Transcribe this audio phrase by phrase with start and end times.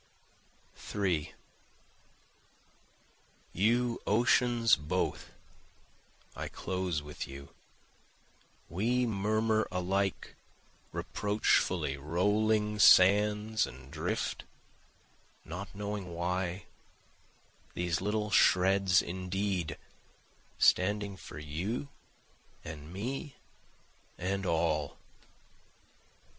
[0.77, 1.31] 3
[3.53, 5.29] You oceans both,
[6.35, 7.49] I close with you,
[8.67, 10.33] We murmur alike
[10.91, 14.43] reproachfully rolling sands and drift,
[15.45, 16.63] knowing not why,
[17.75, 19.77] These little shreds indeed
[20.57, 21.89] standing for you
[22.65, 23.35] and me
[24.17, 24.97] and all.